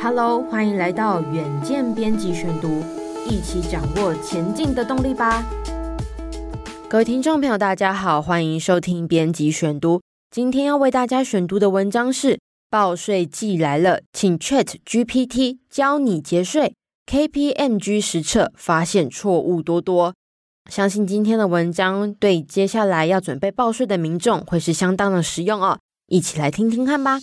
[0.00, 2.84] Hello，欢迎来到远见编辑选读，
[3.28, 5.44] 一起掌握前进的动力吧。
[6.88, 10.00] 各位听众朋友，大家好，欢迎收听编辑选读。
[10.30, 12.38] 今天要为大家选读的文章是：
[12.70, 16.74] 报税季来了，请 Chat GPT 教你节税。
[17.10, 20.14] KPMG 实测发现错误多多。
[20.70, 25.80] 相信今天的文章对接下来要准备报税的民众会是相当的实用哦。
[26.06, 27.18] 一起来听听看吧。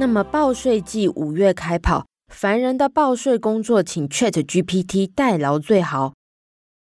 [0.00, 6.14] 那么报税季五月开跑，烦人的报税工作，请 ChatGPT 代劳最好。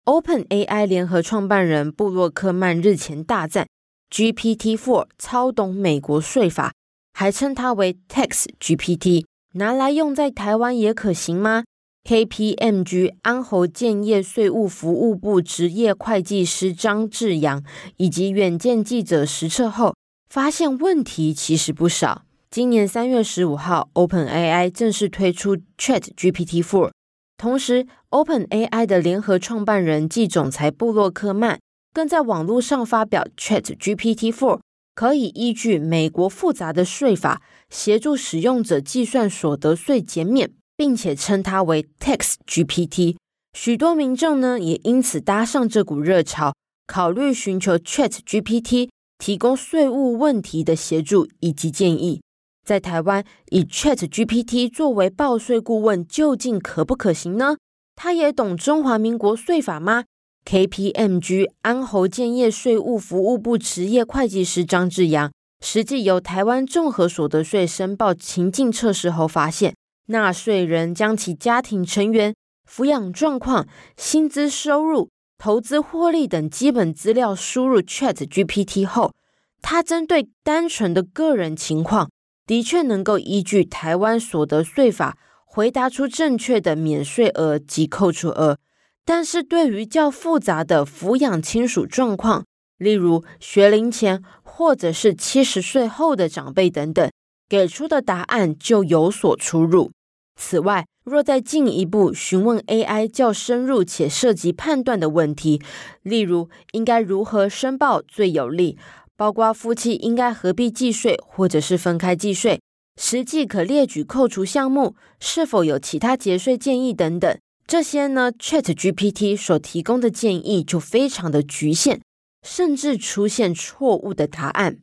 [0.06, 3.68] OpenAI 联合创办人布洛克曼日前大赞
[4.12, 6.74] GPT-4 超懂美国税法，
[7.12, 11.64] 还称它为 TaxGPT，拿来用在台湾也可行吗
[12.08, 17.64] ？KPMG 安侯建业税务服务部执业会计师张志阳
[17.98, 19.96] 以及远见记者实测后，
[20.30, 22.27] 发现问题其实不少。
[22.58, 26.89] 今年三月十五号，OpenAI 正式推出 ChatGPT-4。
[27.38, 31.59] 同时，OpenAI 的联合创办人暨总裁布洛克曼
[31.94, 34.59] 更在网络上发表 ChatGPT-4
[34.95, 43.17] 可以依据美国复杂的税法，协助使用者计算所得税减免，并且称它为 TaxGPT。
[43.53, 46.55] 许多民众呢也因此搭上这股热潮，
[46.88, 52.19] 考虑寻求 ChatGPT 提供税务问题的协助以及建议。
[52.68, 57.56] 在台湾，以 ChatGPT 作为报税顾问，究竟可不可行呢？
[57.96, 60.04] 他也懂中华民国税法吗
[60.44, 65.32] ？KPMG 安侯建业税务服务部执业会计师张志阳，
[65.64, 69.74] 实际由台湾综合所得税申报情境测试后发现，
[70.08, 72.36] 纳税人将其家庭成员、
[72.70, 73.66] 抚养状况、
[73.96, 79.14] 薪资收入、投资获利等基本资料输入 ChatGPT 后，
[79.62, 82.09] 他针对单纯的个人情况。
[82.48, 88.58] 的确能够依据台湾所得税法回答出正确的免税额及扣除额，
[89.06, 92.46] 但是对于较复杂的抚养亲属状况，
[92.78, 97.12] 例如学龄前或者是七十岁后的长辈等等，
[97.50, 99.91] 给出的答案就有所出入。
[100.40, 105.62] 此外，若再进一步询问 AI 较深入且涉及判断的问题，
[106.03, 108.78] 例如应该如何申报最有利？
[109.17, 112.61] 包括夫妻应该何必计税，或者是分开计税，
[113.01, 122.00] 实际可列举扣除项目，是否有其他节税建议等等，这些呢，ChatGPT 所提供的建议就非常的局限，
[122.44, 124.78] 甚至出现错误的答案。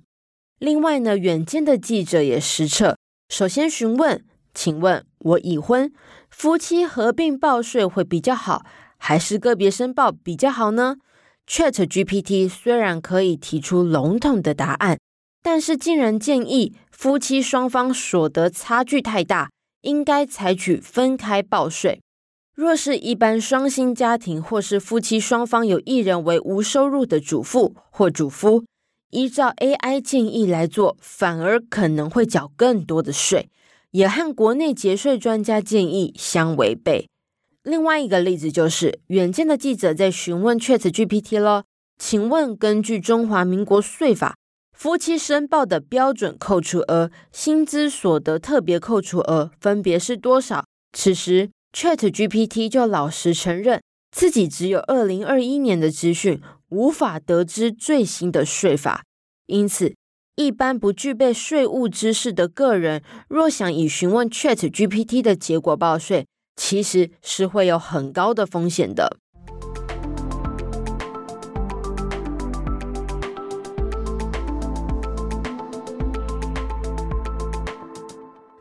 [0.58, 5.92] 另外呢，远见的记者也实测，首先询问，请问我已婚，
[6.28, 8.66] 夫妻合并报税会比较好，
[8.98, 10.96] 还是个别申报比较好呢
[11.48, 14.98] ？ChatGPT 虽然可以提出笼统的答案，
[15.42, 19.50] 但是竟然建议夫妻双方所得差距太大，
[19.82, 22.00] 应该采取分开报税。
[22.54, 28.64] 若是一般双薪家庭，或是夫妻双方有一人为无收入的主妇或主夫，
[29.10, 33.50] 依照 AI 建议来做，反而可能会缴更多的税，
[33.90, 37.08] 也和国内节税专家建议相违背。
[37.64, 41.64] 另外一个例子就是，远见的记者在询问 ChatGPT 了，
[41.98, 44.36] 请问根据中华民国税法，
[44.76, 50.66] 夫妻申报的标准扣除额、薪资所得特别扣除额分别是多少？
[50.92, 53.82] 此时 ChatGPT 就老实承认
[54.12, 59.04] 自己只有二零二一年的资讯，无法得知最新的税法。
[59.46, 59.94] 因此，
[60.36, 66.26] 一般不具备税务知识的个人，若想以询问 ChatGPT 的结果报税，
[66.56, 69.18] 其实是会有很高的风险的。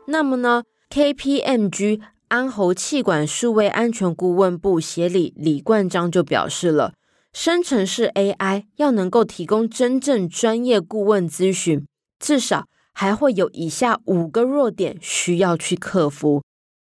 [0.06, 6.94] 那么呢，KPMG 安侯气管数位安全顾问部协理李冠章就表示了，
[7.32, 11.84] 生成式 AI 要能够提供真正专业顾问咨询，
[12.20, 16.44] 至少还会有以下五个弱点需要去克服。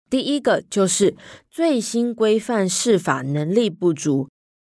[0.09, 1.15] 第一个就是
[1.49, 4.27] 最新规范释法能力不足。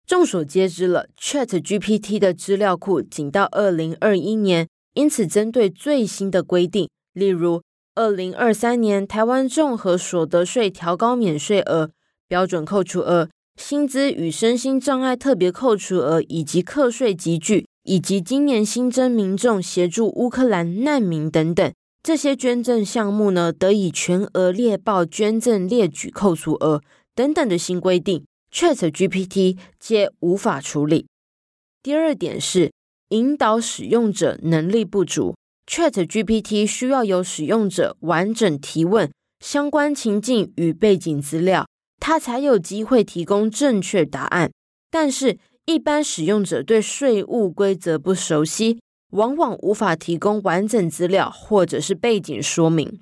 [0.08, 7.62] 众所皆知了，ChatGPT 的资料库仅到二零二一年，因此针对最新的规定，例如
[7.96, 11.90] 二零二三年台湾综合所得税调高免税额、
[12.28, 21.74] 标准扣除额、薪资与身心障碍特别扣除额以及课税集距，以及今年新增民众协助乌克兰难民等等。
[22.06, 26.84] 这些捐赠项目呢，得以全额列报捐赠列举扣除额
[27.16, 28.24] 等等的新规定
[28.54, 31.08] ，ChatGPT 皆无法处理。
[31.82, 32.72] 第二点是
[33.10, 35.36] 引导使用者能力不足
[35.66, 39.12] ，ChatGPT 需要由使用者完整提问
[39.44, 41.68] 相关情境与背景资料，
[42.00, 44.52] 它才有机会提供正确答案。
[44.92, 48.80] 但是，一般使用者对税务规则不熟悉，
[49.12, 53.02] 往往无法提供完整资料或者是背景说明。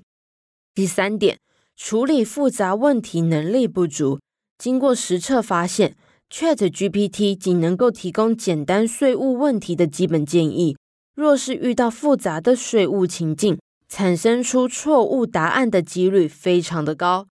[0.73, 1.39] 第三点，
[1.75, 4.19] 处理复杂问题能力不足。
[4.57, 5.95] 经过实测发现
[6.29, 10.77] ，ChatGPT 仅能够提供简单税务问题的基本建议，
[11.15, 17.27] 若是遇到复杂的税务情境，产生出错误答案的几率非常的高。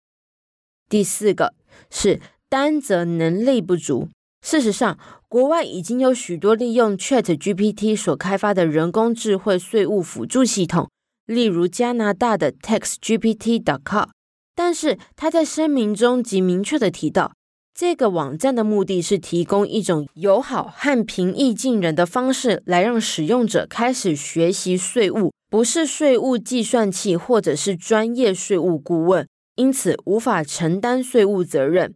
[0.89, 1.55] 第四个
[1.91, 4.09] 是担责能力不足。
[4.43, 4.99] 事实上，
[5.29, 10.89] 国外已经有许多利用 ChatGPT 所开发的人工智慧税务辅助系统，
[11.27, 14.09] 例如加拿大的 TaxGPT.com。
[14.55, 17.33] 但是他在声明中即明确地提到，
[17.75, 29.27] 这个网站的目的是提供一种友好和平易近人的方式，来让使用者开始学习税务，不是税务计算器或者是专业税务顾问，
[29.57, 31.95] 因此无法承担税务责任。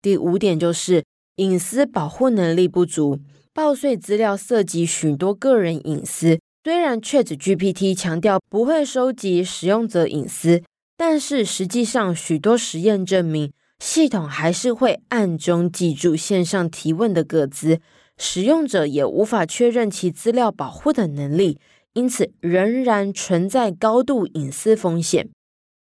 [0.00, 1.04] 第五点就是
[1.40, 3.18] 隐私保护能力不足，
[3.54, 10.62] 报税资料涉及许多个人隐私，虽然 ChatGPT 强调不会收集使用者隐私。
[10.98, 17.80] 但是实际上，许多实验证明，系统还是会暗中记住线上提问的个资，
[18.18, 21.58] 使用者也无法确认其资料保护的能力，
[21.94, 25.30] 因此仍然存在高度隐私风险。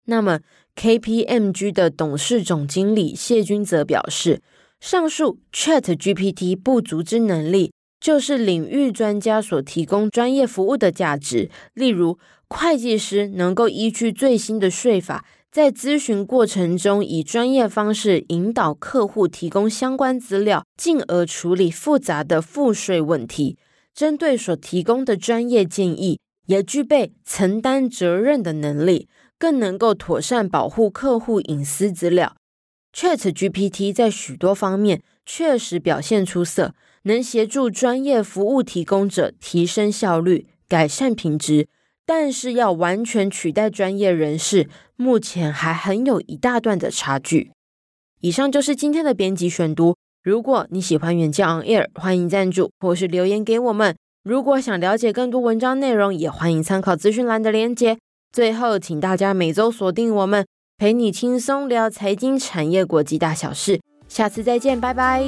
[0.04, 0.40] 那么
[0.76, 4.42] ，KPMG 的董事总经理谢君则表示，
[4.80, 12.18] 上述 ChatGPT 不足之能力，就是领域专家所提供专业服务的价值，例如。
[12.48, 23.58] 会计师能够依据最新的税法，在咨询过程中以专业方式引导客户提供相关资料，进而处理复杂的赋税问题。
[23.92, 32.36] 针对所提供的专业建议，也具备承担责任的能力，更能够妥善保护客户隐私资料。
[32.96, 41.68] ChatGPT 在许多方面确实表现出色，能协助专业服务提供者提升效率、改善品质。
[42.06, 47.50] 但是要完全取代专业人士，目前还很有一大段的差距。
[48.20, 49.96] 以上就是今天的编辑选读。
[50.22, 53.94] 如果你喜欢远见 On Air，欢迎赞助或是留言给我们。
[54.24, 57.98] 如果想了解更多文章内容，也欢迎参考资讯栏的链接。
[58.32, 60.46] 最后，请大家每周锁定我们，
[60.78, 63.80] 陪你轻松聊财经、产业、国际大小事。
[64.08, 65.24] 下次再见，拜拜。